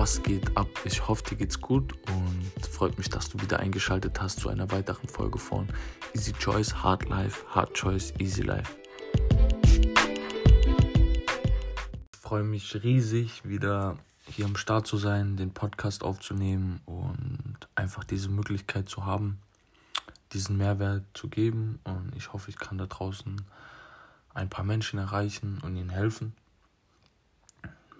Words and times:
Was 0.00 0.22
geht 0.22 0.56
ab? 0.56 0.66
Ich 0.86 1.06
hoffe, 1.06 1.22
dir 1.24 1.36
geht's 1.36 1.60
gut 1.60 1.92
und 2.08 2.66
freut 2.66 2.96
mich, 2.96 3.10
dass 3.10 3.28
du 3.28 3.38
wieder 3.42 3.60
eingeschaltet 3.60 4.18
hast 4.18 4.40
zu 4.40 4.48
einer 4.48 4.70
weiteren 4.70 5.06
Folge 5.06 5.38
von 5.38 5.68
Easy 6.14 6.32
Choice, 6.32 6.74
Hard 6.82 7.06
Life, 7.10 7.44
Hard 7.50 7.74
Choice, 7.74 8.14
Easy 8.18 8.40
Life. 8.40 8.78
Ich 12.14 12.18
freue 12.18 12.44
mich 12.44 12.82
riesig, 12.82 13.46
wieder 13.46 13.98
hier 14.24 14.46
am 14.46 14.56
Start 14.56 14.86
zu 14.86 14.96
sein, 14.96 15.36
den 15.36 15.52
Podcast 15.52 16.02
aufzunehmen 16.02 16.80
und 16.86 17.68
einfach 17.74 18.04
diese 18.04 18.30
Möglichkeit 18.30 18.88
zu 18.88 19.04
haben, 19.04 19.38
diesen 20.32 20.56
Mehrwert 20.56 21.04
zu 21.12 21.28
geben. 21.28 21.78
Und 21.84 22.16
ich 22.16 22.32
hoffe, 22.32 22.48
ich 22.48 22.56
kann 22.56 22.78
da 22.78 22.86
draußen 22.86 23.42
ein 24.32 24.48
paar 24.48 24.64
Menschen 24.64 24.98
erreichen 24.98 25.58
und 25.62 25.76
ihnen 25.76 25.90
helfen 25.90 26.32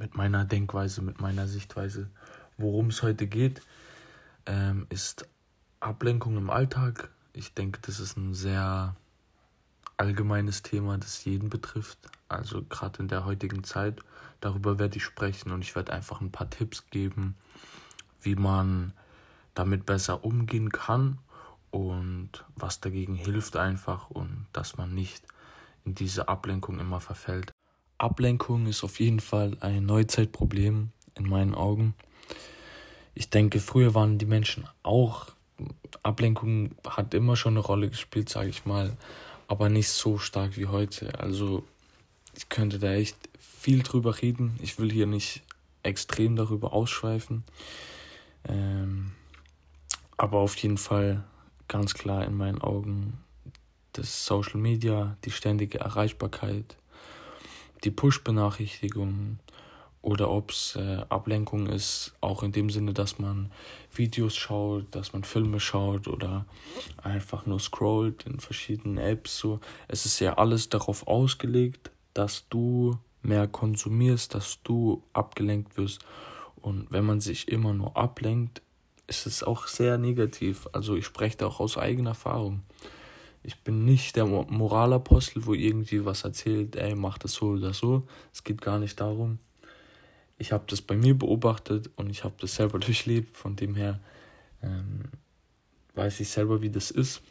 mit 0.00 0.16
meiner 0.16 0.45
Denkweise, 0.46 1.02
mit 1.02 1.20
meiner 1.20 1.46
Sichtweise. 1.46 2.08
Worum 2.56 2.88
es 2.88 3.02
heute 3.02 3.27
geht, 3.27 3.60
ähm, 4.46 4.86
ist 4.88 5.28
Ablenkung 5.78 6.36
im 6.38 6.50
Alltag. 6.50 7.10
Ich 7.34 7.54
denke, 7.54 7.80
das 7.82 8.00
ist 8.00 8.16
ein 8.16 8.34
sehr 8.34 8.96
allgemeines 9.98 10.62
Thema, 10.62 10.96
das 10.96 11.24
jeden 11.27 11.50
betrifft. 11.50 11.98
Also 12.28 12.62
gerade 12.64 13.00
in 13.00 13.08
der 13.08 13.27
heutigen 13.27 13.62
Zeit. 13.62 14.00
Darüber 14.41 14.78
werde 14.78 14.96
ich 14.96 15.05
sprechen 15.05 15.52
und 15.52 15.60
ich 15.60 15.77
werde 15.77 15.92
einfach 15.92 16.22
ein 16.22 16.32
paar 16.32 16.48
Tipps 16.48 16.86
geben, 16.88 17.36
wie 18.22 18.36
man 18.36 18.94
damit 19.55 19.84
besser 19.84 20.24
umgehen 20.24 20.70
kann 20.70 21.19
und 21.70 22.44
was 22.56 22.80
dagegen 22.80 23.14
hilft 23.14 23.56
einfach 23.56 24.08
und 24.08 24.46
dass 24.55 24.78
man 24.78 24.94
nicht 24.94 25.22
in 25.84 25.94
diese 25.94 26.28
Ablenkung 26.28 26.80
immer 26.80 27.00
verfällt. 27.00 27.52
Ablenkung 28.00 28.66
ist 28.66 28.82
auf 28.82 28.98
jeden 28.98 29.20
Fall 29.20 29.56
ein 29.60 29.84
Neuzeitproblem 29.84 30.91
in 31.16 31.28
meinen 31.28 31.54
Augen. 31.54 31.95
Ich 33.14 33.28
denke, 33.28 33.61
früher 33.61 33.94
waren 33.94 34.16
die 34.16 34.27
Menschen 34.27 34.64
auch, 34.83 35.27
Ablenkung 36.02 36.70
hat 36.88 37.12
immer 37.12 37.36
schon 37.36 37.55
eine 37.55 37.60
Rolle 37.60 37.91
gespielt, 37.91 38.30
sage 38.30 38.48
ich 38.48 38.64
mal, 38.64 38.97
aber 39.48 39.69
nicht 39.69 39.91
so 39.91 40.16
stark 40.16 40.56
wie 40.56 40.66
heute. 40.66 41.20
Also 41.20 41.62
ich 42.34 42.48
könnte 42.48 42.78
da 42.78 42.92
echt 42.92 43.16
viel 43.38 43.83
drüber 43.83 44.22
reden. 44.22 44.58
Ich 44.62 44.78
will 44.78 44.91
hier 44.91 45.06
nicht 45.06 45.42
extrem 45.82 46.36
darüber 46.36 46.72
ausschweifen. 46.72 47.44
Ähm, 48.48 49.12
aber 50.16 50.38
auf 50.38 50.56
jeden 50.56 50.78
Fall 50.78 51.25
ganz 51.69 51.92
klar 51.92 52.25
in 52.25 52.34
meinen 52.34 52.62
Augen 52.62 53.19
das 53.92 54.25
Social 54.25 54.58
Media, 54.58 55.16
die 55.25 55.30
ständige 55.30 55.80
Erreichbarkeit, 55.80 56.77
die 57.84 57.91
Push-Benachrichtigungen 57.91 59.41
oder 60.03 60.31
ob 60.31 60.50
es 60.50 60.77
äh, 60.77 61.05
Ablenkung 61.09 61.67
ist, 61.67 62.14
auch 62.20 62.42
in 62.42 62.53
dem 62.53 62.70
Sinne, 62.70 62.95
dass 62.95 63.19
man 63.19 63.53
Videos 63.92 64.34
schaut, 64.34 64.87
dass 64.95 65.12
man 65.12 65.25
Filme 65.25 65.61
schaut 65.61 66.09
oder 66.09 66.47
einfach 67.03 67.45
nur 67.45 67.61
scrollt 67.61 68.25
in 68.27 68.41
verschiedenen 68.41 68.97
Apps. 68.97 69.39
So. 69.39 69.61
Es 69.89 70.06
ist 70.06 70.19
ja 70.20 70.39
alles 70.39 70.70
darauf 70.70 71.06
ausgelegt, 71.06 71.91
dass 72.14 72.48
du 72.48 72.98
mehr 73.22 73.47
konsumierst, 73.47 74.34
dass 74.34 74.62
du 74.62 75.03
abgelenkt 75.12 75.77
wirst. 75.77 76.00
Und 76.62 76.87
wenn 76.91 77.05
man 77.05 77.20
sich 77.20 77.48
immer 77.48 77.75
nur 77.75 77.97
ablenkt, 77.97 78.62
ist 79.06 79.27
es 79.27 79.42
auch 79.42 79.67
sehr 79.67 79.98
negativ. 79.98 80.67
Also 80.72 80.97
ich 80.97 81.05
spreche 81.05 81.37
da 81.37 81.47
auch 81.47 81.61
aus 81.61 81.77
eigener 81.77 82.11
Erfahrung. 82.11 82.62
Ich 83.42 83.60
bin 83.62 83.84
nicht 83.84 84.16
der 84.16 84.27
Moralapostel, 84.27 85.46
wo 85.46 85.55
irgendwie 85.55 86.05
was 86.05 86.24
erzählt, 86.24 86.77
ey, 86.77 86.94
mach 86.94 87.19
das 87.19 87.33
so 87.33 87.50
oder 87.50 87.72
so. 87.72 88.06
Es 88.32 88.44
geht 88.44 88.60
gar 88.60 88.78
nicht 88.78 89.00
darum. 89.00 89.38
Ich 90.36 90.52
habe 90.52 90.64
das 90.66 90.82
bei 90.82 90.97
mir 90.97 91.19
beobachtet 91.19 91.91
und 91.97 92.10
ich 92.10 92.24
habe 92.24 92.34
das 92.38 92.55
selber 92.55 92.78
durchlebt. 92.80 93.36
Von 93.36 93.56
dem 93.56 93.74
her 93.74 94.00
ähm, 94.62 95.05
weiß 95.94 96.20
ich 96.20 96.28
selber, 96.28 96.60
wie 96.60 96.70
das 96.70 96.91
ist. 96.91 97.22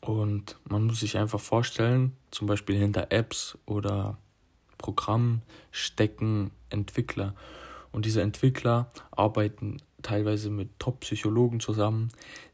Und 0.00 0.56
man 0.68 0.84
muss 0.84 1.00
sich 1.00 1.18
einfach 1.18 1.40
vorstellen, 1.40 2.16
zum 2.30 2.46
Beispiel 2.46 2.76
hinter 2.76 3.10
Apps 3.10 3.58
oder 3.66 4.18
Programmen 4.78 5.42
stecken 5.70 6.50
Entwickler. 6.68 7.34
Und 7.92 8.06
diese 8.06 8.22
Entwickler 8.22 8.90
arbeiten 9.10 9.78
teilweise 10.02 10.50
mit 10.50 10.78
Top-Psychologen 10.78 11.60
zusammen, 11.60 12.10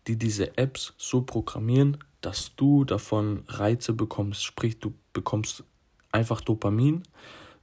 die 0.07 0.17
diese 0.17 0.57
Apps 0.57 0.95
so 0.97 1.23
programmieren, 1.23 1.99
dass 2.27 2.57
du 2.57 2.85
davon 2.85 3.45
Reize 3.47 3.93
bekommst. 3.93 4.45
Sprich, 4.45 4.81
du 4.81 4.93
bekommst 5.13 5.63
einfach 6.11 6.41
Dopamin. 6.41 7.05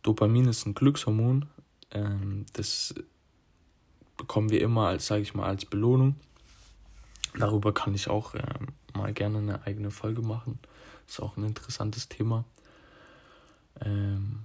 Dopamin 0.04 0.48
ist 0.48 0.66
ein 0.66 0.74
Glückshormon. 0.74 1.48
Ähm, 1.92 2.46
das 2.54 2.96
bekommen 4.16 4.52
wir 4.52 4.62
immer 4.62 4.88
als, 4.88 5.08
sage 5.08 5.22
ich 5.22 5.34
mal, 5.34 5.48
als 5.48 5.66
Belohnung. 5.66 6.16
Darüber 7.38 7.74
kann 7.74 7.94
ich 7.94 8.10
auch 8.10 8.36
ähm, 8.36 8.70
mal 8.94 9.12
gerne 9.12 9.40
eine 9.40 9.68
eigene 9.68 9.92
Folge 9.92 10.22
machen. 10.22 10.60
Ist 11.10 11.20
auch 11.20 11.36
ein 11.36 11.44
interessantes 11.44 12.08
Thema. 12.08 12.46
Ähm, 13.82 14.44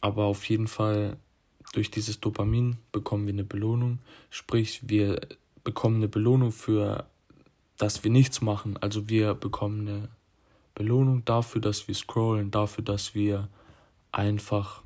aber 0.00 0.24
auf 0.24 0.48
jeden 0.48 0.68
Fall 0.68 1.18
durch 1.74 1.90
dieses 1.90 2.18
Dopamin 2.18 2.78
bekommen 2.92 3.26
wir 3.26 3.34
eine 3.34 3.44
Belohnung. 3.44 3.98
Sprich, 4.30 4.88
wir 4.88 5.20
bekommen 5.64 5.96
eine 5.96 6.08
Belohnung 6.08 6.50
für 6.50 7.04
dass 7.80 8.04
wir 8.04 8.10
nichts 8.10 8.42
machen. 8.42 8.76
Also 8.76 9.08
wir 9.08 9.34
bekommen 9.34 9.88
eine 9.88 10.08
Belohnung 10.74 11.24
dafür, 11.24 11.62
dass 11.62 11.88
wir 11.88 11.94
scrollen, 11.94 12.50
dafür, 12.50 12.84
dass 12.84 13.14
wir 13.14 13.48
einfach 14.12 14.82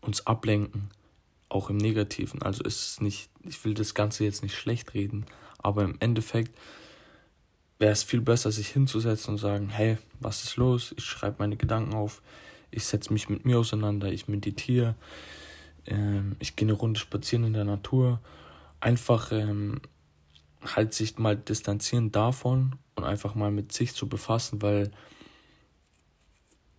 uns 0.00 0.26
ablenken, 0.26 0.90
auch 1.48 1.70
im 1.70 1.76
Negativen. 1.76 2.42
Also 2.42 2.64
ist 2.64 2.86
es 2.86 3.00
nicht, 3.00 3.30
ich 3.44 3.64
will 3.64 3.74
das 3.74 3.94
Ganze 3.94 4.24
jetzt 4.24 4.42
nicht 4.42 4.56
schlecht 4.56 4.94
reden, 4.94 5.26
aber 5.58 5.84
im 5.84 5.96
Endeffekt 6.00 6.58
wäre 7.78 7.92
es 7.92 8.02
viel 8.02 8.20
besser, 8.20 8.50
sich 8.50 8.68
hinzusetzen 8.68 9.34
und 9.34 9.38
sagen, 9.38 9.68
hey, 9.68 9.96
was 10.18 10.42
ist 10.42 10.56
los? 10.56 10.92
Ich 10.98 11.04
schreibe 11.04 11.36
meine 11.38 11.56
Gedanken 11.56 11.94
auf, 11.94 12.20
ich 12.72 12.84
setze 12.84 13.12
mich 13.12 13.28
mit 13.28 13.44
mir 13.44 13.60
auseinander, 13.60 14.12
ich 14.12 14.26
meditiere, 14.26 14.96
ähm, 15.86 16.34
ich 16.40 16.56
gehe 16.56 16.66
eine 16.66 16.76
Runde 16.76 16.98
spazieren 16.98 17.44
in 17.44 17.52
der 17.52 17.64
Natur. 17.64 18.20
Einfach 18.80 19.30
ähm, 19.30 19.80
halt 20.62 20.94
sich 20.94 21.18
mal 21.18 21.36
distanzieren 21.36 22.12
davon 22.12 22.76
und 22.94 23.04
einfach 23.04 23.34
mal 23.34 23.50
mit 23.50 23.72
sich 23.72 23.94
zu 23.94 24.08
befassen, 24.08 24.62
weil 24.62 24.90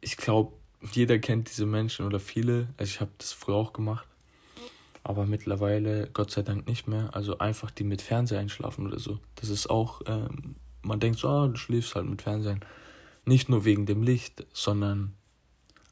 ich 0.01 0.17
glaube, 0.17 0.53
jeder 0.91 1.19
kennt 1.19 1.49
diese 1.49 1.65
Menschen 1.65 2.05
oder 2.05 2.19
viele. 2.19 2.67
Also 2.77 2.89
ich 2.89 3.01
habe 3.01 3.11
das 3.17 3.33
früher 3.33 3.55
auch 3.55 3.73
gemacht, 3.73 4.07
aber 5.03 5.25
mittlerweile 5.25 6.09
Gott 6.11 6.31
sei 6.31 6.41
Dank 6.41 6.67
nicht 6.67 6.87
mehr. 6.87 7.09
Also 7.13 7.37
einfach 7.37 7.71
die 7.71 7.83
mit 7.83 8.01
Fernseher 8.01 8.39
einschlafen 8.39 8.87
oder 8.87 8.99
so. 8.99 9.19
Das 9.35 9.49
ist 9.49 9.69
auch, 9.69 10.01
ähm, 10.07 10.55
man 10.81 10.99
denkt 10.99 11.19
so, 11.19 11.27
ah, 11.27 11.47
du 11.47 11.55
schläfst 11.55 11.95
halt 11.95 12.07
mit 12.07 12.21
Fernsehen. 12.21 12.61
Nicht 13.25 13.49
nur 13.49 13.65
wegen 13.65 13.85
dem 13.85 14.01
Licht, 14.01 14.45
sondern 14.51 15.13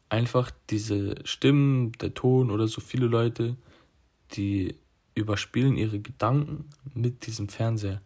einfach 0.09 0.51
diese 0.71 1.15
Stimmen, 1.23 1.91
der 1.93 2.15
Ton 2.15 2.49
oder 2.49 2.67
so 2.67 2.81
viele 2.81 3.05
Leute, 3.05 3.55
die 4.31 4.75
überspielen 5.19 5.77
ihre 5.77 5.99
Gedanken 5.99 6.65
mit 6.93 7.25
diesem 7.25 7.49
Fernseher. 7.49 8.01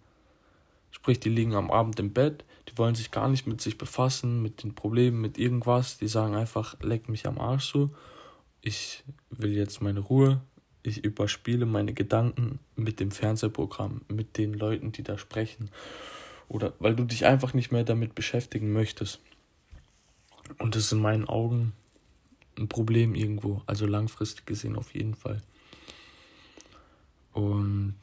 Sprich, 0.92 1.20
die 1.20 1.30
liegen 1.30 1.56
am 1.56 1.72
Abend 1.72 2.00
im 2.00 2.14
Bett, 2.14 2.46
die 2.70 2.78
wollen 2.78 2.96
sich 2.96 3.12
gar 3.12 3.28
nicht 3.30 3.48
mit 3.48 3.62
sich 3.62 3.78
befassen, 3.78 4.42
mit 4.42 4.64
den 4.64 4.76
Problemen, 4.76 5.22
mit 5.22 5.38
irgendwas. 5.38 5.98
Die 5.98 6.08
sagen 6.08 6.36
einfach, 6.36 6.80
leck 6.82 7.10
mich 7.10 7.28
am 7.28 7.40
Arsch 7.40 7.66
so. 7.66 7.90
Ich 8.62 9.04
will 9.30 9.54
jetzt 9.54 9.82
meine 9.82 10.00
Ruhe. 10.00 10.42
Ich 10.82 11.04
überspiele 11.04 11.66
meine 11.66 11.94
Gedanken 11.94 12.60
mit 12.76 13.00
dem 13.00 13.12
Fernsehprogramm, 13.12 14.02
mit 14.08 14.38
den 14.38 14.54
Leuten, 14.54 14.92
die 14.92 15.04
da 15.04 15.18
sprechen. 15.18 15.70
Oder 16.48 16.74
weil 16.80 16.96
du 16.96 17.06
dich 17.06 17.26
einfach 17.26 17.54
nicht 17.54 17.72
mehr 17.72 17.84
damit 17.84 18.16
beschäftigen 18.16 18.74
möchtest. 18.74 19.22
Und 20.60 20.76
das 20.76 20.86
ist 20.86 20.92
in 20.92 21.02
meinen 21.02 21.26
Augen 21.26 21.74
ein 22.58 22.68
Problem 22.68 23.16
irgendwo. 23.16 23.62
Also 23.66 23.86
langfristig 23.86 24.46
gesehen 24.46 24.76
auf 24.76 24.94
jeden 24.94 25.16
Fall. 25.16 25.42
Und 27.34 27.96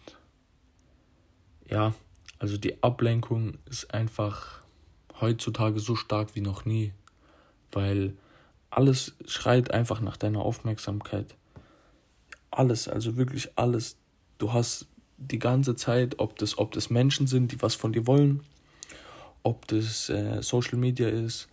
ja, 1.69 1.95
also 2.39 2.57
die 2.57 2.83
Ablenkung 2.83 3.59
ist 3.67 3.95
einfach 3.95 4.63
heutzutage 5.21 5.81
so 5.81 5.95
stark 5.95 6.35
wie 6.35 6.41
noch 6.41 6.65
nie, 6.65 6.93
weil 7.73 8.15
alles 8.71 9.15
schreit 9.27 9.71
einfach 9.71 10.01
nach 10.01 10.17
deiner 10.17 10.41
Aufmerksamkeit. 10.41 11.35
Alles, 12.51 12.89
also 12.89 13.17
wirklich 13.17 13.51
alles. 13.57 13.97
Du 14.39 14.53
hast 14.53 14.87
die 15.19 15.39
ganze 15.39 15.77
Zeit, 15.77 16.19
ob 16.19 16.37
das, 16.39 16.59
ob 16.59 16.73
das 16.73 16.91
Menschen 16.91 17.27
sind, 17.27 17.53
die 17.53 17.63
was 17.63 17.75
von 17.75 17.93
dir 17.93 18.07
wollen, 18.07 18.43
ob 19.43 19.67
das 19.69 20.09
äh, 20.09 20.43
Social 20.43 20.79
Media 20.79 21.09
ist, 21.09 21.49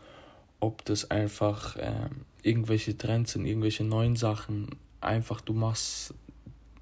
ob 0.60 0.86
das 0.86 1.12
einfach 1.12 1.76
äh, 1.76 2.10
irgendwelche 2.42 2.98
Trends 2.98 3.34
sind, 3.34 3.46
irgendwelche 3.46 3.84
neuen 3.84 4.16
Sachen. 4.16 4.70
Einfach, 5.02 5.42
du 5.42 5.54
machst 5.54 6.14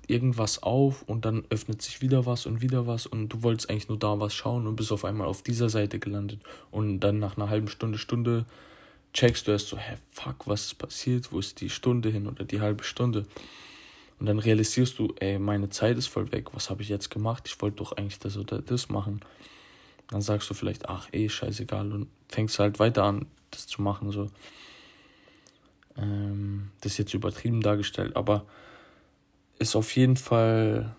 irgendwas 0.10 0.64
auf 0.64 1.04
und 1.04 1.26
dann 1.26 1.44
öffnet 1.50 1.82
sich 1.82 2.02
wieder 2.02 2.26
was 2.26 2.46
und 2.46 2.62
wieder 2.62 2.88
was 2.88 3.06
und 3.06 3.30
du 3.30 3.44
wolltest 3.44 3.70
eigentlich 3.70 3.90
nur 3.90 4.00
da 4.00 4.20
was 4.20 4.34
schauen 4.34 4.68
und 4.68 4.76
bist 4.76 4.92
auf 4.92 5.06
einmal 5.06 5.28
auf 5.28 5.42
dieser 5.42 5.70
Seite 5.70 6.00
gelandet 6.00 6.40
und 6.72 7.00
dann 7.00 7.20
nach 7.20 7.38
einer 7.38 7.50
halben 7.50 7.68
Stunde, 7.68 7.98
Stunde 7.98 8.46
checkst 9.14 9.48
du 9.48 9.52
erst 9.52 9.70
so, 9.70 9.78
hä, 9.78 9.96
fuck, 10.12 10.48
was 10.48 10.66
ist 10.66 10.76
passiert, 10.76 11.32
wo 11.32 11.40
ist 11.40 11.62
die 11.62 11.70
Stunde 11.70 12.10
hin 12.10 12.28
oder 12.28 12.44
die 12.44 12.62
halbe 12.62 12.84
Stunde 12.84 13.26
Und 14.20 14.28
dann 14.28 14.40
realisierst 14.40 14.98
du, 15.00 15.14
ey, 15.20 15.40
meine 15.40 15.70
Zeit 15.70 15.98
ist 15.98 16.08
voll 16.08 16.32
weg. 16.32 16.54
Was 16.54 16.70
habe 16.70 16.82
ich 16.82 16.90
jetzt 16.90 17.10
gemacht? 17.10 17.44
Ich 17.48 17.62
wollte 17.62 17.78
doch 17.78 17.94
eigentlich 17.94 18.20
das 18.20 18.38
oder 18.38 18.62
das 18.62 18.90
machen. 18.90 19.22
Dann 20.10 20.22
sagst 20.22 20.50
du 20.50 20.54
vielleicht, 20.54 20.88
ach, 20.88 21.10
eh, 21.12 21.28
scheißegal. 21.28 21.92
Und 21.92 22.08
fängst 22.30 22.60
halt 22.60 22.80
weiter 22.80 23.04
an, 23.04 23.26
das 23.52 23.68
zu 23.68 23.82
machen. 23.82 24.12
So. 24.12 24.30
Ähm, 25.98 26.72
das 26.82 26.94
ist 26.94 26.98
jetzt 26.98 27.14
übertrieben 27.14 27.62
dargestellt, 27.62 28.16
aber 28.16 28.46
ist 29.60 29.76
auf 29.76 29.96
jeden 29.96 30.18
Fall 30.18 30.96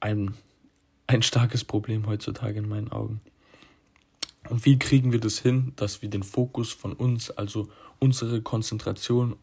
ein, 0.00 0.34
ein 1.06 1.22
starkes 1.22 1.64
Problem 1.64 2.06
heutzutage 2.06 2.58
in 2.58 2.68
meinen 2.68 2.90
Augen. 2.90 3.20
Und 4.48 4.64
wie 4.64 4.78
kriegen 4.78 5.12
wir 5.12 5.20
das 5.20 5.38
hin, 5.38 5.72
dass 5.76 6.02
wir 6.02 6.10
den 6.10 6.22
Fokus 6.22 6.72
von 6.72 6.92
uns, 6.92 7.30
also 7.30 7.68
unsere 8.00 8.42
Konzentration, 8.42 9.36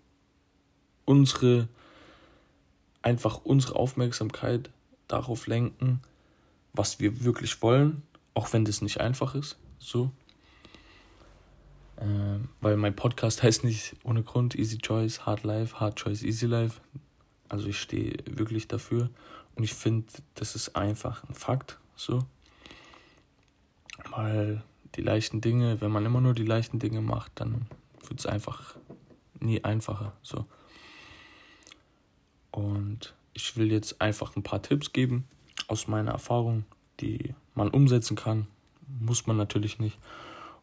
unsere, 1.05 1.69
einfach 3.01 3.43
unsere 3.45 3.75
Aufmerksamkeit 3.75 4.69
darauf 5.07 5.47
lenken, 5.47 6.01
was 6.73 6.99
wir 6.99 7.23
wirklich 7.23 7.61
wollen, 7.61 8.03
auch 8.33 8.53
wenn 8.53 8.65
das 8.65 8.81
nicht 8.81 8.99
einfach 8.99 9.35
ist, 9.35 9.57
so. 9.79 10.11
Äh, 11.95 12.39
weil 12.61 12.77
mein 12.77 12.95
Podcast 12.95 13.41
heißt 13.43 13.63
nicht 13.63 13.95
ohne 14.03 14.23
Grund 14.23 14.55
Easy 14.55 14.77
Choice, 14.77 15.25
Hard 15.25 15.43
Life, 15.43 15.79
Hard 15.79 15.97
Choice, 15.97 16.23
Easy 16.23 16.45
Life. 16.45 16.81
Also 17.49 17.67
ich 17.67 17.79
stehe 17.79 18.17
wirklich 18.25 18.67
dafür 18.67 19.09
und 19.55 19.63
ich 19.63 19.73
finde, 19.73 20.07
das 20.35 20.55
ist 20.55 20.75
einfach 20.75 21.23
ein 21.27 21.33
Fakt, 21.33 21.79
so. 21.95 22.23
Weil 24.11 24.63
die 24.95 25.01
leichten 25.01 25.41
Dinge, 25.41 25.81
wenn 25.81 25.91
man 25.91 26.05
immer 26.05 26.21
nur 26.21 26.33
die 26.33 26.45
leichten 26.45 26.79
Dinge 26.79 27.01
macht, 27.01 27.33
dann 27.35 27.67
wird 28.07 28.19
es 28.19 28.25
einfach 28.25 28.75
nie 29.39 29.63
einfacher, 29.63 30.13
so. 30.21 30.45
Und 32.51 33.13
ich 33.33 33.57
will 33.57 33.71
jetzt 33.71 34.01
einfach 34.01 34.35
ein 34.35 34.43
paar 34.43 34.61
Tipps 34.61 34.93
geben 34.93 35.27
aus 35.67 35.87
meiner 35.87 36.11
Erfahrung, 36.11 36.65
die 36.99 37.33
man 37.55 37.69
umsetzen 37.69 38.15
kann. 38.15 38.47
Muss 38.99 39.27
man 39.27 39.37
natürlich 39.37 39.79
nicht. 39.79 39.97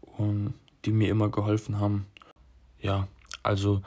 Und 0.00 0.54
die 0.84 0.92
mir 0.92 1.10
immer 1.10 1.28
geholfen 1.30 1.78
haben. 1.80 2.06
Ja, 2.80 3.08
also 3.42 3.82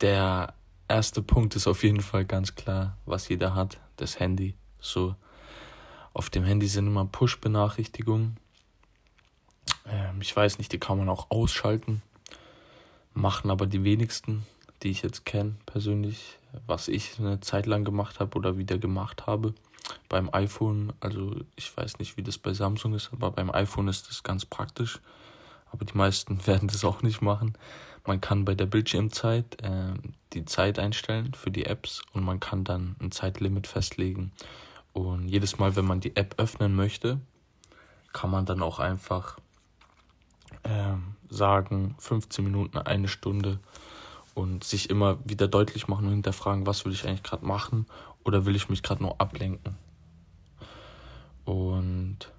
der 0.00 0.54
erste 0.88 1.22
Punkt 1.22 1.56
ist 1.56 1.66
auf 1.66 1.82
jeden 1.82 2.00
Fall 2.00 2.24
ganz 2.24 2.54
klar, 2.54 2.96
was 3.06 3.28
jeder 3.28 3.54
hat, 3.54 3.78
das 3.96 4.18
Handy. 4.18 4.54
So, 4.80 5.14
auf 6.12 6.30
dem 6.30 6.44
Handy 6.44 6.66
sind 6.66 6.86
immer 6.86 7.04
Push-Benachrichtigungen. 7.04 8.36
Ähm, 9.86 10.20
ich 10.20 10.34
weiß 10.34 10.58
nicht, 10.58 10.72
die 10.72 10.78
kann 10.78 10.98
man 10.98 11.08
auch 11.08 11.30
ausschalten. 11.30 12.02
Machen 13.14 13.50
aber 13.50 13.66
die 13.66 13.84
wenigsten, 13.84 14.46
die 14.82 14.90
ich 14.90 15.02
jetzt 15.02 15.24
kenne, 15.24 15.56
persönlich, 15.66 16.38
was 16.66 16.88
ich 16.88 17.18
eine 17.18 17.40
Zeit 17.40 17.66
lang 17.66 17.84
gemacht 17.84 18.20
habe 18.20 18.36
oder 18.38 18.58
wieder 18.58 18.78
gemacht 18.78 19.26
habe. 19.26 19.54
Beim 20.08 20.32
iPhone, 20.32 20.92
also 21.00 21.36
ich 21.56 21.74
weiß 21.76 21.98
nicht, 21.98 22.16
wie 22.16 22.22
das 22.22 22.38
bei 22.38 22.52
Samsung 22.52 22.94
ist, 22.94 23.10
aber 23.12 23.30
beim 23.30 23.50
iPhone 23.50 23.88
ist 23.88 24.08
das 24.08 24.22
ganz 24.22 24.44
praktisch 24.44 25.00
aber 25.72 25.84
die 25.84 25.96
meisten 25.96 26.38
werden 26.46 26.68
das 26.68 26.84
auch 26.84 27.02
nicht 27.02 27.20
machen. 27.20 27.54
Man 28.08 28.22
kann 28.22 28.46
bei 28.46 28.54
der 28.54 28.64
Bildschirmzeit 28.64 29.62
äh, 29.62 29.92
die 30.32 30.46
Zeit 30.46 30.78
einstellen 30.78 31.34
für 31.34 31.50
die 31.50 31.66
Apps 31.66 32.00
und 32.14 32.24
man 32.24 32.40
kann 32.40 32.64
dann 32.64 32.96
ein 33.02 33.12
Zeitlimit 33.12 33.66
festlegen. 33.66 34.32
Und 34.94 35.28
jedes 35.28 35.58
Mal, 35.58 35.76
wenn 35.76 35.84
man 35.84 36.00
die 36.00 36.16
App 36.16 36.36
öffnen 36.38 36.74
möchte, 36.74 37.20
kann 38.14 38.30
man 38.30 38.46
dann 38.46 38.62
auch 38.62 38.78
einfach 38.78 39.38
äh, 40.62 40.94
sagen, 41.28 41.96
15 41.98 42.42
Minuten, 42.42 42.78
eine 42.78 43.08
Stunde 43.08 43.58
und 44.32 44.64
sich 44.64 44.88
immer 44.88 45.18
wieder 45.26 45.46
deutlich 45.46 45.86
machen 45.86 46.06
und 46.06 46.12
hinterfragen, 46.12 46.66
was 46.66 46.86
will 46.86 46.92
ich 46.92 47.06
eigentlich 47.06 47.22
gerade 47.22 47.44
machen 47.44 47.84
oder 48.24 48.46
will 48.46 48.56
ich 48.56 48.70
mich 48.70 48.82
gerade 48.82 49.02
nur 49.02 49.20
ablenken. 49.20 49.76
Und 51.44 52.32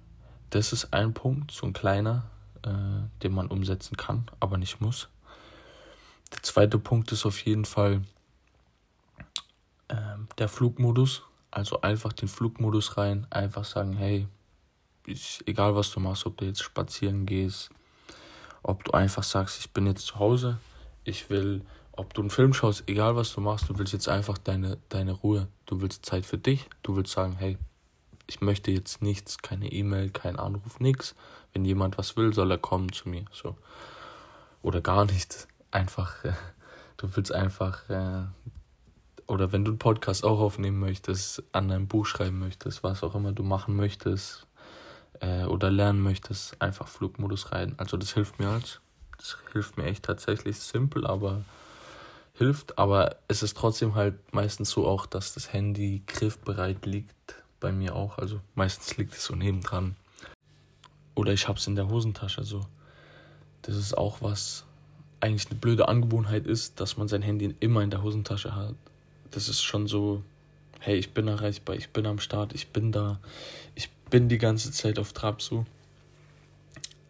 das 0.50 0.72
ist 0.72 0.92
ein 0.92 1.14
Punkt, 1.14 1.52
so 1.52 1.64
ein 1.64 1.74
kleiner, 1.74 2.24
äh, 2.64 2.72
den 3.22 3.32
man 3.32 3.46
umsetzen 3.46 3.96
kann, 3.96 4.28
aber 4.40 4.58
nicht 4.58 4.80
muss. 4.80 5.08
Der 6.32 6.42
zweite 6.42 6.78
Punkt 6.78 7.12
ist 7.12 7.26
auf 7.26 7.40
jeden 7.44 7.64
Fall 7.64 8.02
äh, 9.88 9.94
der 10.38 10.48
Flugmodus. 10.48 11.22
Also 11.50 11.80
einfach 11.80 12.12
den 12.12 12.28
Flugmodus 12.28 12.96
rein, 12.96 13.26
einfach 13.30 13.64
sagen, 13.64 13.94
hey, 13.94 14.28
ich, 15.06 15.42
egal 15.46 15.74
was 15.74 15.90
du 15.90 15.98
machst, 15.98 16.26
ob 16.26 16.36
du 16.36 16.44
jetzt 16.44 16.62
spazieren 16.62 17.26
gehst, 17.26 17.70
ob 18.62 18.84
du 18.84 18.92
einfach 18.92 19.24
sagst, 19.24 19.58
ich 19.58 19.72
bin 19.72 19.86
jetzt 19.86 20.06
zu 20.06 20.18
Hause, 20.20 20.58
ich 21.02 21.28
will, 21.28 21.62
ob 21.92 22.14
du 22.14 22.20
einen 22.20 22.30
Film 22.30 22.54
schaust, 22.54 22.84
egal 22.86 23.16
was 23.16 23.34
du 23.34 23.40
machst, 23.40 23.68
du 23.68 23.78
willst 23.78 23.92
jetzt 23.92 24.08
einfach 24.08 24.38
deine, 24.38 24.78
deine 24.90 25.12
Ruhe, 25.12 25.48
du 25.66 25.80
willst 25.80 26.06
Zeit 26.06 26.24
für 26.24 26.38
dich, 26.38 26.68
du 26.82 26.94
willst 26.94 27.12
sagen, 27.12 27.34
hey, 27.36 27.58
ich 28.30 28.40
möchte 28.40 28.70
jetzt 28.70 29.02
nichts, 29.02 29.38
keine 29.38 29.72
E-Mail, 29.72 30.10
kein 30.10 30.38
Anruf, 30.38 30.78
nichts. 30.78 31.16
Wenn 31.52 31.64
jemand 31.64 31.98
was 31.98 32.16
will, 32.16 32.32
soll 32.32 32.52
er 32.52 32.58
kommen 32.58 32.92
zu 32.92 33.08
mir. 33.08 33.24
So. 33.32 33.56
Oder 34.62 34.80
gar 34.80 35.04
nichts. 35.04 35.48
Einfach, 35.70 36.24
äh, 36.24 36.32
du 36.96 37.14
willst 37.16 37.32
einfach, 37.32 37.88
äh, 37.88 38.24
oder 39.26 39.52
wenn 39.52 39.64
du 39.64 39.70
einen 39.70 39.78
Podcast 39.78 40.24
auch 40.24 40.40
aufnehmen 40.40 40.80
möchtest, 40.80 41.42
an 41.52 41.68
deinem 41.68 41.86
Buch 41.86 42.06
schreiben 42.06 42.38
möchtest, 42.38 42.82
was 42.82 43.02
auch 43.04 43.14
immer 43.14 43.32
du 43.32 43.42
machen 43.42 43.76
möchtest 43.76 44.46
äh, 45.20 45.44
oder 45.44 45.70
lernen 45.70 46.02
möchtest, 46.02 46.60
einfach 46.60 46.88
Flugmodus 46.88 47.52
rein. 47.52 47.74
Also 47.76 47.96
das 47.96 48.12
hilft 48.12 48.38
mir 48.38 48.48
halt. 48.48 48.80
Das 49.18 49.36
hilft 49.52 49.76
mir 49.76 49.84
echt 49.84 50.04
tatsächlich 50.04 50.58
simpel, 50.58 51.06
aber 51.06 51.44
hilft. 52.34 52.78
Aber 52.78 53.16
es 53.28 53.42
ist 53.42 53.56
trotzdem 53.56 53.94
halt 53.94 54.14
meistens 54.32 54.70
so 54.70 54.86
auch, 54.86 55.06
dass 55.06 55.34
das 55.34 55.52
Handy 55.52 56.02
griffbereit 56.06 56.86
liegt 56.86 57.34
bei 57.60 57.70
mir 57.70 57.94
auch. 57.94 58.18
Also 58.18 58.40
meistens 58.54 58.96
liegt 58.96 59.14
es 59.14 59.24
so 59.24 59.36
nebendran. 59.36 59.94
Oder 61.14 61.32
ich 61.32 61.48
habe 61.48 61.58
es 61.58 61.66
in 61.66 61.76
der 61.76 61.88
Hosentasche. 61.88 62.40
Also 62.40 62.62
das 63.62 63.76
ist 63.76 63.96
auch 63.96 64.22
was 64.22 64.64
eigentlich 65.20 65.50
eine 65.50 65.58
blöde 65.58 65.88
Angewohnheit 65.88 66.46
ist, 66.46 66.80
dass 66.80 66.96
man 66.96 67.08
sein 67.08 67.22
Handy 67.22 67.54
immer 67.60 67.82
in 67.82 67.90
der 67.90 68.02
Hosentasche 68.02 68.54
hat. 68.54 68.74
Das 69.30 69.48
ist 69.48 69.62
schon 69.62 69.86
so, 69.86 70.22
hey, 70.78 70.96
ich 70.96 71.12
bin 71.12 71.28
erreichbar, 71.28 71.76
ich 71.76 71.90
bin 71.90 72.06
am 72.06 72.18
Start, 72.18 72.54
ich 72.54 72.68
bin 72.68 72.92
da, 72.92 73.20
ich 73.74 73.90
bin 74.10 74.28
die 74.28 74.38
ganze 74.38 74.72
Zeit 74.72 74.98
auf 74.98 75.12
Trab 75.12 75.42
so. 75.42 75.66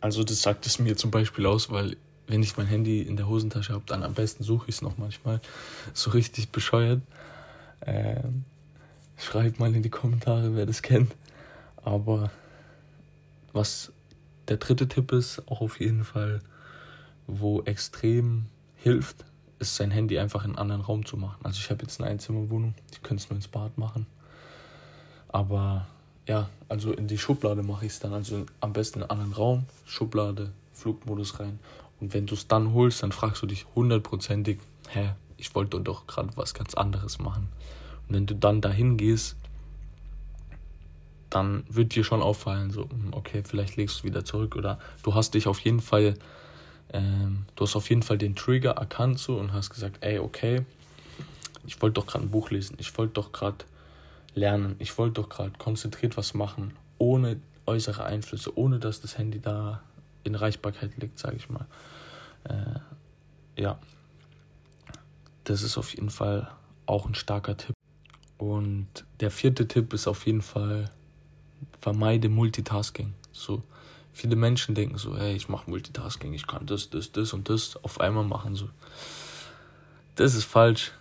Also 0.01 0.25
das 0.25 0.43
sagt 0.43 0.67
es 0.67 0.79
mir 0.79 0.97
zum 0.97 1.11
Beispiel 1.11 1.47
aus, 1.47 1.71
weil 1.71 1.97
wenn 2.27 2.43
ich 2.43 2.57
mein 2.57 2.67
Handy 2.67 3.03
in 3.03 3.17
der 3.17 3.29
Hosentasche 3.29 3.73
habe, 3.73 3.85
dann 3.87 4.03
am 4.03 4.15
besten 4.15 4.45
suche 4.45 4.69
ich 4.69 4.77
es 4.77 4.83
noch 4.83 4.99
manchmal. 4.99 5.41
So 5.95 6.11
richtig 6.11 6.51
bescheuert. 6.51 7.01
Ähm, 7.87 8.45
Schreibt 9.21 9.61
mal 9.61 9.75
in 9.75 9.83
die 9.83 9.91
Kommentare, 9.91 10.57
wer 10.57 10.65
das 10.65 10.81
kennt. 10.81 11.15
Aber 11.85 12.31
was 13.53 13.93
der 14.49 14.57
dritte 14.57 14.89
Tipp 14.89 15.13
ist, 15.13 15.47
auch 15.47 15.61
auf 15.61 15.79
jeden 15.79 16.05
Fall, 16.05 16.41
wo 17.39 17.63
extrem 17.63 18.47
hilft, 18.77 19.25
ist 19.59 19.77
sein 19.77 19.91
Handy 19.91 20.19
einfach 20.19 20.45
in 20.45 20.51
einen 20.51 20.59
anderen 20.59 20.81
Raum 20.83 21.05
zu 21.05 21.17
machen. 21.17 21.39
Also 21.43 21.59
ich 21.59 21.71
habe 21.71 21.83
jetzt 21.83 22.01
eine 22.01 22.11
Einzimmerwohnung, 22.11 22.75
ich 22.93 23.03
könnte 23.03 23.23
es 23.23 23.31
nur 23.31 23.37
ins 23.37 23.49
Bad 23.49 23.77
machen. 23.79 24.07
Aber 25.29 25.87
ja, 26.27 26.49
also 26.69 26.93
in 26.93 27.09
die 27.09 27.19
Schublade 27.19 27.63
mache 27.63 27.87
ich 27.87 27.93
es 27.93 28.01
dann. 28.01 28.13
Also 28.13 28.47
am 28.61 28.73
besten 28.73 28.99
in 28.99 29.03
einen 29.03 29.11
anderen 29.11 29.33
Raum, 29.33 29.67
Schublade, 29.85 30.53
Flugmodus 30.73 31.39
rein. 31.41 31.59
Und 32.01 32.15
wenn 32.15 32.27
du 32.27 32.35
es 32.35 32.49
dann 32.49 32.73
holst, 32.73 33.03
dann 33.03 33.13
fragst 33.13 33.43
du 33.43 33.47
dich 33.47 33.67
hundertprozentig, 33.75 34.59
hä, 34.89 35.11
ich 35.37 35.55
wollte 35.55 35.81
doch 35.81 36.07
gerade 36.07 36.31
was 36.37 36.55
ganz 36.55 36.75
anderes 36.75 37.19
machen. 37.19 37.49
Und 38.09 38.15
wenn 38.15 38.27
du 38.27 38.35
dann 38.35 38.61
dahin 38.61 38.97
gehst, 38.97 39.37
dann 41.31 41.65
wird 41.69 41.95
dir 41.95 42.05
schon 42.05 42.23
auffallen, 42.23 42.71
so, 42.71 42.83
hm, 42.83 43.13
okay, 43.13 43.43
vielleicht 43.45 43.77
legst 43.77 44.01
du 44.01 44.05
wieder 44.05 44.25
zurück 44.25 44.57
oder 44.57 44.79
du 45.03 45.15
hast 45.15 45.35
dich 45.35 45.47
auf 45.47 45.61
jeden 45.61 45.81
Fall, 45.81 46.15
ähm, 46.93 47.47
du 47.57 47.65
hast 47.65 47.77
auf 47.77 47.89
jeden 47.89 48.03
Fall 48.03 48.19
den 48.19 48.35
Trigger 48.35 48.73
erkannt 48.73 49.19
so 49.19 49.37
und 49.39 49.53
hast 49.53 49.71
gesagt, 49.71 49.99
ey, 50.01 50.19
okay, 50.19 50.65
ich 51.67 51.81
wollte 51.83 51.95
doch 51.95 52.07
gerade 52.07 52.25
ein 52.25 52.31
Buch 52.31 52.51
lesen, 52.51 52.77
ich 52.79 52.97
wollte 52.99 53.15
doch 53.15 53.33
gerade 53.33 53.65
lernen, 54.35 54.77
ich 54.79 54.97
wollte 54.99 55.15
doch 55.15 55.29
gerade 55.29 55.53
konzentriert 55.59 56.17
was 56.17 56.35
machen, 56.35 56.75
ohne 56.99 57.41
äußere 57.67 58.05
Einflüsse, 58.05 58.57
ohne 58.57 58.79
dass 58.79 59.01
das 59.01 59.19
Handy 59.19 59.41
da 59.41 59.83
in 60.25 60.35
Reichbarkeit 60.35 60.97
liegt, 60.99 61.19
sage 61.19 61.37
ich 61.37 61.49
mal. 61.49 61.67
Äh, 62.45 63.61
ja, 63.61 63.79
das 65.45 65.63
ist 65.63 65.79
auf 65.79 65.95
jeden 65.95 66.11
Fall 66.11 66.51
auch 66.87 67.07
ein 67.07 67.15
starker 67.15 67.57
Tipp. 67.57 67.75
Und 68.39 68.89
der 69.21 69.31
vierte 69.31 69.69
Tipp 69.69 69.93
ist 69.93 70.07
auf 70.07 70.27
jeden 70.27 70.43
Fall, 70.43 70.91
vermeide 71.81 72.29
Multitasking. 72.29 73.15
So, 73.33 73.63
viele 74.13 74.37
Menschen 74.37 74.75
denken 74.75 74.99
so, 74.99 75.17
hey, 75.17 75.35
ich 75.35 75.49
mache 75.49 75.71
Multitasking, 75.71 76.33
ich 76.33 76.47
kann 76.47 76.67
das, 76.67 76.91
das, 76.91 77.13
das 77.13 77.33
und 77.33 77.49
das 77.49 77.83
auf 77.83 78.01
einmal 78.01 78.25
machen. 78.25 78.55
So. 78.55 78.69
Das 80.17 80.35
ist 80.35 80.45
falsch. 80.45 80.93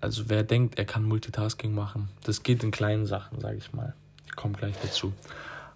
Also 0.00 0.28
wer 0.28 0.42
denkt, 0.42 0.78
er 0.78 0.86
kann 0.86 1.04
Multitasking 1.04 1.74
machen, 1.74 2.08
das 2.24 2.42
geht 2.42 2.62
in 2.62 2.70
kleinen 2.70 3.06
Sachen, 3.06 3.38
sage 3.40 3.58
ich 3.58 3.72
mal. 3.72 3.94
Ich 4.26 4.34
komme 4.34 4.54
gleich 4.54 4.74
dazu. 4.82 5.12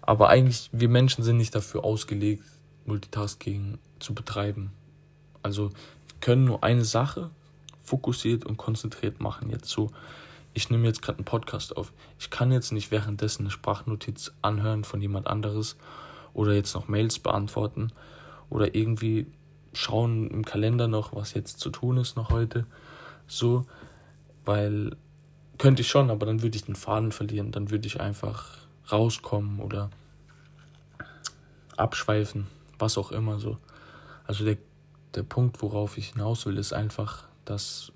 Aber 0.01 0.29
eigentlich, 0.29 0.69
wir 0.71 0.89
Menschen 0.89 1.23
sind 1.23 1.37
nicht 1.37 1.53
dafür 1.53 1.83
ausgelegt, 1.83 2.43
Multitasking 2.85 3.77
zu 3.99 4.13
betreiben. 4.13 4.71
Also 5.43 5.69
wir 5.69 6.19
können 6.21 6.45
nur 6.45 6.63
eine 6.63 6.85
Sache 6.85 7.29
fokussiert 7.83 8.45
und 8.45 8.57
konzentriert 8.57 9.19
machen. 9.19 9.49
Jetzt 9.49 9.69
so, 9.69 9.91
ich 10.53 10.69
nehme 10.69 10.87
jetzt 10.87 11.01
gerade 11.01 11.19
einen 11.19 11.25
Podcast 11.25 11.77
auf. 11.77 11.91
Ich 12.19 12.29
kann 12.29 12.51
jetzt 12.51 12.71
nicht 12.71 12.89
währenddessen 12.89 13.43
eine 13.43 13.51
Sprachnotiz 13.51 14.31
anhören 14.41 14.83
von 14.83 15.01
jemand 15.01 15.27
anderes 15.27 15.75
oder 16.35 16.53
jetzt 16.53 16.75
noch 16.75 16.87
Mails 16.87 17.17
beantworten 17.17 17.91
oder 18.49 18.75
irgendwie 18.75 19.25
schauen 19.73 20.29
im 20.29 20.45
Kalender 20.45 20.87
noch, 20.87 21.15
was 21.15 21.33
jetzt 21.33 21.59
zu 21.59 21.69
tun 21.69 21.97
ist 21.97 22.15
noch 22.15 22.29
heute. 22.29 22.65
So, 23.27 23.65
weil 24.45 24.95
könnte 25.57 25.81
ich 25.81 25.87
schon, 25.87 26.11
aber 26.11 26.25
dann 26.25 26.41
würde 26.41 26.57
ich 26.57 26.65
den 26.65 26.75
Faden 26.75 27.11
verlieren. 27.11 27.51
Dann 27.51 27.71
würde 27.71 27.87
ich 27.87 27.99
einfach 27.99 28.57
rauskommen 28.91 29.59
oder 29.59 29.89
abschweifen, 31.77 32.47
was 32.77 32.97
auch 32.97 33.11
immer 33.11 33.39
so. 33.39 33.57
Also 34.25 34.43
der, 34.43 34.57
der 35.15 35.23
Punkt, 35.23 35.61
worauf 35.61 35.97
ich 35.97 36.09
hinaus 36.09 36.45
will, 36.45 36.57
ist 36.57 36.73
einfach, 36.73 37.23
dass 37.45 37.91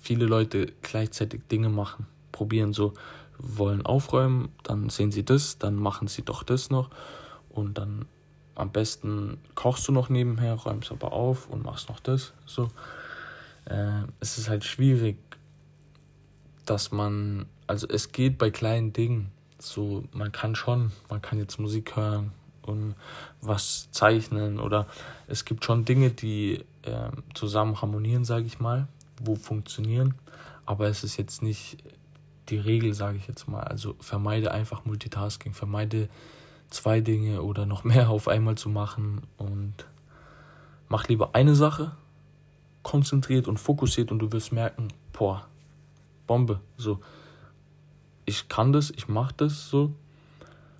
viele 0.00 0.26
Leute 0.26 0.72
gleichzeitig 0.82 1.42
Dinge 1.50 1.68
machen, 1.68 2.06
probieren 2.30 2.72
so, 2.72 2.94
wollen 3.38 3.84
aufräumen, 3.84 4.50
dann 4.62 4.88
sehen 4.88 5.10
sie 5.10 5.24
das, 5.24 5.58
dann 5.58 5.74
machen 5.74 6.06
sie 6.06 6.22
doch 6.22 6.44
das 6.44 6.70
noch 6.70 6.90
und 7.52 7.78
dann 7.78 8.06
am 8.54 8.70
besten 8.70 9.38
kochst 9.54 9.88
du 9.88 9.92
noch 9.92 10.08
nebenher, 10.08 10.54
räumst 10.54 10.90
aber 10.92 11.12
auf 11.12 11.48
und 11.48 11.64
machst 11.64 11.88
noch 11.88 12.00
das. 12.00 12.32
So, 12.46 12.70
äh, 13.64 14.02
es 14.20 14.38
ist 14.38 14.48
halt 14.48 14.64
schwierig, 14.64 15.16
dass 16.66 16.92
man, 16.92 17.46
also 17.66 17.86
es 17.88 18.12
geht 18.12 18.38
bei 18.38 18.50
kleinen 18.50 18.92
Dingen. 18.92 19.30
So, 19.58 20.04
man 20.12 20.32
kann 20.32 20.54
schon, 20.54 20.92
man 21.08 21.22
kann 21.22 21.38
jetzt 21.38 21.58
Musik 21.58 21.96
hören 21.96 22.32
und 22.62 22.94
was 23.40 23.90
zeichnen 23.90 24.58
oder 24.58 24.86
es 25.28 25.44
gibt 25.44 25.64
schon 25.64 25.84
Dinge, 25.84 26.10
die 26.10 26.64
äh, 26.82 27.10
zusammen 27.34 27.80
harmonieren, 27.80 28.24
sage 28.24 28.46
ich 28.46 28.60
mal, 28.60 28.88
wo 29.20 29.36
funktionieren, 29.36 30.14
aber 30.66 30.88
es 30.88 31.04
ist 31.04 31.16
jetzt 31.16 31.42
nicht 31.42 31.78
die 32.48 32.58
Regel, 32.58 32.92
sage 32.94 33.18
ich 33.18 33.28
jetzt 33.28 33.48
mal. 33.48 33.62
Also 33.62 33.94
vermeide 34.00 34.50
einfach 34.50 34.84
Multitasking, 34.84 35.54
vermeide 35.54 36.08
zwei 36.72 37.00
Dinge 37.00 37.42
oder 37.42 37.66
noch 37.66 37.84
mehr 37.84 38.10
auf 38.10 38.28
einmal 38.28 38.56
zu 38.56 38.68
machen 38.68 39.22
und 39.36 39.74
mach 40.88 41.08
lieber 41.08 41.34
eine 41.34 41.54
Sache, 41.54 41.92
konzentriert 42.82 43.48
und 43.48 43.58
fokussiert 43.58 44.10
und 44.10 44.18
du 44.18 44.32
wirst 44.32 44.52
merken, 44.52 44.88
boah, 45.12 45.46
Bombe, 46.26 46.60
so. 46.76 47.00
Ich 48.24 48.48
kann 48.48 48.72
das, 48.72 48.90
ich 48.90 49.08
mach 49.08 49.32
das 49.32 49.68
so 49.68 49.94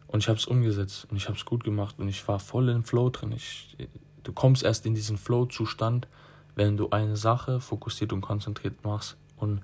und 0.07 0.21
ich 0.21 0.29
habe 0.29 0.39
es 0.39 0.47
umgesetzt 0.47 1.07
und 1.11 1.17
ich 1.17 1.27
habe 1.27 1.37
es 1.37 1.45
gut 1.45 1.65
gemacht 1.65 1.97
und 1.99 2.09
ich 2.09 2.27
war 2.29 2.39
voll 2.39 2.69
im 2.69 2.85
Flow 2.85 3.11
drin. 3.11 3.33
Ich, 3.33 3.77
du 4.23 4.33
kommst 4.33 4.63
erst 4.63 4.87
in 4.87 4.95
diesen 4.95 5.19
Flow-Zustand, 5.19 6.07
wenn 6.55 6.77
du 6.77 6.91
eine 6.91 7.17
Sache 7.17 7.61
fokussiert 7.61 8.13
und 8.13 8.21
konzentriert 8.21 8.85
machst 8.85 9.17
und 9.37 9.63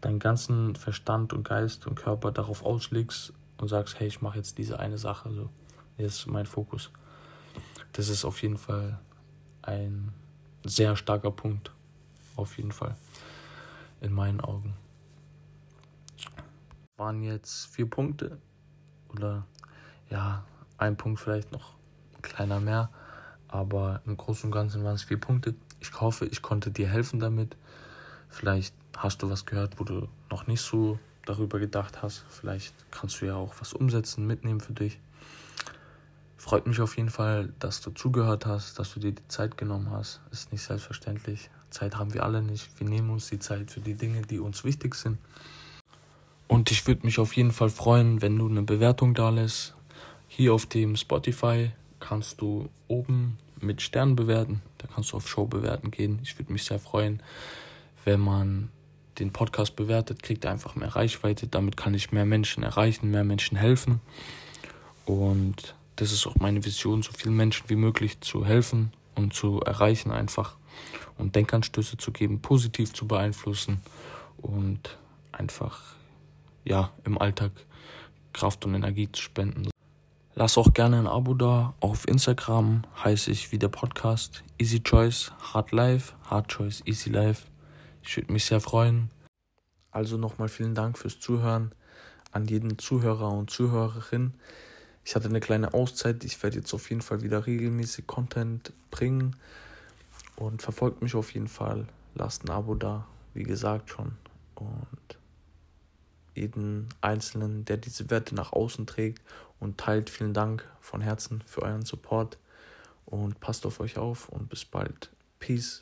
deinen 0.00 0.18
ganzen 0.18 0.76
Verstand 0.76 1.32
und 1.32 1.48
Geist 1.48 1.86
und 1.86 1.96
Körper 1.96 2.30
darauf 2.30 2.64
auslegst 2.64 3.32
und 3.58 3.68
sagst, 3.68 3.98
hey, 3.98 4.06
ich 4.06 4.22
mache 4.22 4.38
jetzt 4.38 4.58
diese 4.58 4.78
eine 4.78 4.98
Sache, 4.98 5.30
so, 5.32 5.50
das 5.96 6.20
ist 6.20 6.26
mein 6.26 6.46
Fokus. 6.46 6.90
Das 7.92 8.08
ist 8.08 8.24
auf 8.24 8.42
jeden 8.42 8.58
Fall 8.58 8.98
ein 9.62 10.12
sehr 10.64 10.96
starker 10.96 11.30
Punkt, 11.30 11.72
auf 12.36 12.56
jeden 12.56 12.72
Fall, 12.72 12.96
in 14.00 14.12
meinen 14.12 14.40
Augen. 14.40 14.74
Waren 16.96 17.22
jetzt 17.22 17.66
vier 17.66 17.88
Punkte 17.88 18.38
oder 19.08 19.46
ja, 20.10 20.44
ein 20.78 20.96
Punkt 20.96 21.20
vielleicht 21.20 21.52
noch 21.52 21.74
kleiner 22.22 22.60
mehr, 22.60 22.90
aber 23.48 24.02
im 24.06 24.16
Großen 24.16 24.46
und 24.46 24.52
Ganzen 24.52 24.84
waren 24.84 24.94
es 24.94 25.04
vier 25.04 25.20
Punkte. 25.20 25.54
Ich 25.80 26.00
hoffe, 26.00 26.26
ich 26.26 26.42
konnte 26.42 26.70
dir 26.70 26.88
helfen 26.88 27.20
damit. 27.20 27.56
Vielleicht 28.28 28.74
hast 28.96 29.22
du 29.22 29.30
was 29.30 29.46
gehört, 29.46 29.78
wo 29.78 29.84
du 29.84 30.08
noch 30.30 30.46
nicht 30.46 30.60
so 30.60 30.98
darüber 31.28 31.58
gedacht 31.58 32.02
hast. 32.02 32.24
Vielleicht 32.28 32.74
kannst 32.90 33.20
du 33.20 33.26
ja 33.26 33.34
auch 33.34 33.54
was 33.60 33.72
umsetzen, 33.72 34.26
mitnehmen 34.26 34.60
für 34.60 34.72
dich. 34.72 34.98
Freut 36.36 36.66
mich 36.66 36.80
auf 36.80 36.96
jeden 36.96 37.10
Fall, 37.10 37.52
dass 37.58 37.80
du 37.80 37.90
zugehört 37.90 38.46
hast, 38.46 38.78
dass 38.78 38.94
du 38.94 39.00
dir 39.00 39.12
die 39.12 39.28
Zeit 39.28 39.58
genommen 39.58 39.90
hast. 39.90 40.20
Ist 40.30 40.52
nicht 40.52 40.62
selbstverständlich. 40.62 41.50
Zeit 41.70 41.96
haben 41.96 42.14
wir 42.14 42.22
alle 42.22 42.42
nicht. 42.42 42.78
Wir 42.78 42.88
nehmen 42.88 43.10
uns 43.10 43.28
die 43.28 43.38
Zeit 43.38 43.70
für 43.70 43.80
die 43.80 43.94
Dinge, 43.94 44.22
die 44.22 44.38
uns 44.38 44.64
wichtig 44.64 44.94
sind. 44.94 45.18
Und 46.46 46.70
ich 46.70 46.86
würde 46.86 47.04
mich 47.04 47.18
auf 47.18 47.34
jeden 47.34 47.52
Fall 47.52 47.68
freuen, 47.68 48.22
wenn 48.22 48.38
du 48.38 48.48
eine 48.48 48.62
Bewertung 48.62 49.14
da 49.14 49.28
lässt. 49.28 49.74
Hier 50.28 50.54
auf 50.54 50.64
dem 50.64 50.96
Spotify 50.96 51.72
kannst 52.00 52.40
du 52.40 52.70
oben 52.86 53.38
mit 53.60 53.82
Sternen 53.82 54.16
bewerten. 54.16 54.62
Da 54.78 54.86
kannst 54.86 55.12
du 55.12 55.16
auf 55.16 55.28
Show 55.28 55.46
bewerten 55.46 55.90
gehen. 55.90 56.20
Ich 56.22 56.38
würde 56.38 56.52
mich 56.52 56.64
sehr 56.64 56.78
freuen, 56.78 57.22
wenn 58.04 58.20
man 58.20 58.70
den 59.18 59.32
Podcast 59.32 59.76
bewertet, 59.76 60.22
kriegt 60.22 60.44
er 60.44 60.52
einfach 60.52 60.76
mehr 60.76 60.94
Reichweite. 60.94 61.46
Damit 61.46 61.76
kann 61.76 61.94
ich 61.94 62.12
mehr 62.12 62.24
Menschen 62.24 62.62
erreichen, 62.62 63.10
mehr 63.10 63.24
Menschen 63.24 63.56
helfen. 63.56 64.00
Und 65.04 65.74
das 65.96 66.12
ist 66.12 66.26
auch 66.26 66.36
meine 66.36 66.64
Vision, 66.64 67.02
so 67.02 67.12
vielen 67.12 67.36
Menschen 67.36 67.68
wie 67.68 67.76
möglich 67.76 68.20
zu 68.20 68.44
helfen 68.44 68.92
und 69.14 69.34
zu 69.34 69.60
erreichen 69.60 70.10
einfach. 70.10 70.56
Und 71.16 71.34
Denkanstöße 71.34 71.96
zu 71.96 72.12
geben, 72.12 72.40
positiv 72.40 72.92
zu 72.92 73.08
beeinflussen 73.08 73.80
und 74.36 74.96
einfach 75.32 75.80
ja 76.64 76.92
im 77.04 77.18
Alltag 77.18 77.50
Kraft 78.32 78.64
und 78.64 78.74
Energie 78.74 79.10
zu 79.10 79.22
spenden. 79.22 79.68
Lass 80.34 80.56
auch 80.56 80.72
gerne 80.72 80.98
ein 81.00 81.08
Abo 81.08 81.34
da. 81.34 81.74
Auf 81.80 82.06
Instagram 82.06 82.84
heiße 83.02 83.32
ich 83.32 83.50
wie 83.50 83.58
der 83.58 83.68
Podcast 83.68 84.44
Easy 84.58 84.80
Choice 84.80 85.32
Hard 85.52 85.72
Life, 85.72 86.14
Hard 86.30 86.48
Choice 86.48 86.82
Easy 86.86 87.10
Life. 87.10 87.46
Ich 88.08 88.16
würde 88.16 88.32
mich 88.32 88.46
sehr 88.46 88.62
freuen. 88.62 89.10
Also 89.90 90.16
nochmal 90.16 90.48
vielen 90.48 90.74
Dank 90.74 90.96
fürs 90.96 91.20
Zuhören 91.20 91.72
an 92.32 92.46
jeden 92.46 92.78
Zuhörer 92.78 93.30
und 93.30 93.50
Zuhörerin. 93.50 94.32
Ich 95.04 95.14
hatte 95.14 95.28
eine 95.28 95.40
kleine 95.40 95.74
Auszeit. 95.74 96.24
Ich 96.24 96.42
werde 96.42 96.56
jetzt 96.56 96.72
auf 96.72 96.88
jeden 96.88 97.02
Fall 97.02 97.20
wieder 97.20 97.44
regelmäßig 97.44 98.06
Content 98.06 98.72
bringen. 98.90 99.36
Und 100.36 100.62
verfolgt 100.62 101.02
mich 101.02 101.16
auf 101.16 101.34
jeden 101.34 101.48
Fall. 101.48 101.86
Lasst 102.14 102.44
ein 102.44 102.50
Abo 102.50 102.74
da, 102.76 103.06
wie 103.34 103.42
gesagt 103.42 103.90
schon. 103.90 104.12
Und 104.54 105.18
jeden 106.34 106.88
Einzelnen, 107.02 107.66
der 107.66 107.76
diese 107.76 108.08
Werte 108.08 108.34
nach 108.34 108.54
außen 108.54 108.86
trägt 108.86 109.20
und 109.60 109.76
teilt, 109.76 110.08
vielen 110.08 110.32
Dank 110.32 110.66
von 110.80 111.02
Herzen 111.02 111.42
für 111.44 111.60
euren 111.60 111.84
Support. 111.84 112.38
Und 113.04 113.38
passt 113.40 113.66
auf 113.66 113.80
euch 113.80 113.98
auf 113.98 114.30
und 114.30 114.48
bis 114.48 114.64
bald. 114.64 115.10
Peace. 115.40 115.76